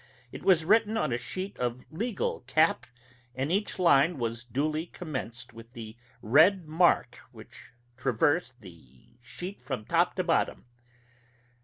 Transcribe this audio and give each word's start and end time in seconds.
It 0.31 0.41
was 0.41 0.65
written 0.65 0.97
on 0.97 1.13
a 1.13 1.17
sheet 1.19 1.55
of 1.59 1.85
legal 1.91 2.39
cap, 2.47 2.87
and 3.35 3.51
each 3.51 3.77
line 3.77 4.17
was 4.17 4.43
duly 4.43 4.87
commenced 4.87 5.53
within 5.53 5.73
the 5.73 5.97
red 6.23 6.67
mark 6.67 7.17
which 7.31 7.71
traversed 7.97 8.61
the 8.61 9.19
sheet 9.21 9.61
from 9.61 9.85
top 9.85 10.15
to 10.15 10.23
bottom. 10.23 10.65